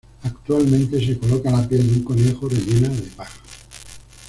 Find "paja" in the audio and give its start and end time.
3.15-3.37